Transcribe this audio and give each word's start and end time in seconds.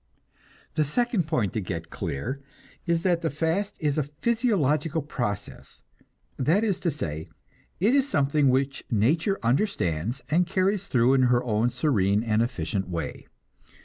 The 0.73 0.83
second 0.83 1.27
point 1.27 1.53
to 1.53 1.61
get 1.61 1.91
clear 1.91 2.41
is 2.87 3.03
that 3.03 3.21
the 3.21 3.29
fast 3.29 3.75
is 3.77 3.99
a 3.99 4.09
physiological 4.23 5.03
process; 5.03 5.83
that 6.37 6.63
is 6.63 6.79
to 6.79 6.89
say, 6.89 7.29
it 7.79 7.93
is 7.93 8.09
something 8.09 8.49
which 8.49 8.83
nature 8.89 9.37
understands 9.43 10.23
and 10.31 10.47
carries 10.47 10.87
through 10.87 11.13
in 11.13 11.21
her 11.29 11.43
own 11.43 11.69
serene 11.69 12.23
and 12.23 12.41
efficient 12.41 12.89
way. 12.89 13.27